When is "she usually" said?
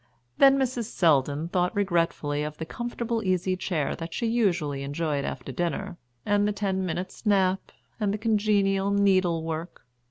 4.15-4.81